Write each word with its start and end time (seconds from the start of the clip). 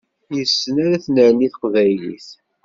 Yes-sen 0.35 0.75
ara 0.85 1.03
tennerni 1.03 1.47
teqbaylit. 1.53 2.27